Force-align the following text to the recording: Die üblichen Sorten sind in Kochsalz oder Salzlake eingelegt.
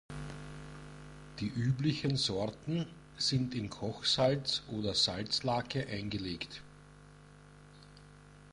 Die 1.39 1.47
üblichen 1.47 2.17
Sorten 2.17 2.87
sind 3.19 3.53
in 3.53 3.69
Kochsalz 3.69 4.63
oder 4.71 4.95
Salzlake 4.95 5.85
eingelegt. 5.85 6.63